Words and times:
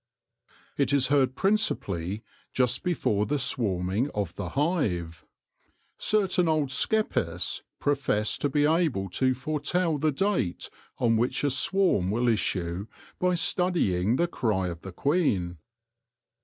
It 0.77 0.91
is 0.93 1.09
heard 1.09 1.35
principally 1.35 2.23
just 2.53 2.81
before 2.81 3.27
the 3.27 3.37
swarming 3.37 4.09
of 4.15 4.33
the 4.33 4.49
hive. 4.57 5.23
Certain 5.99 6.47
old 6.47 6.69
skeppists 6.71 7.61
profess 7.79 8.39
to 8.39 8.49
be 8.49 8.65
able 8.65 9.09
to 9.11 9.35
foretell 9.35 9.99
the 9.99 10.11
date 10.11 10.71
on 10.97 11.17
which 11.17 11.43
a 11.43 11.51
swarm 11.51 12.09
will 12.09 12.27
issue 12.27 12.87
by 13.19 13.35
studying 13.35 14.15
the 14.15 14.27
cry 14.27 14.69
of 14.69 14.81
the 14.81 14.91
queen. 14.91 15.59